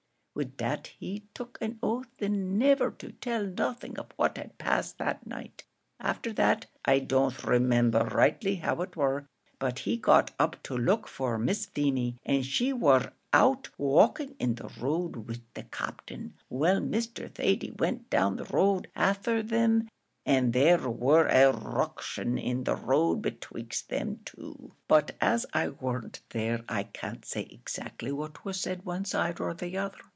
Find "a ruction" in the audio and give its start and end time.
21.27-22.37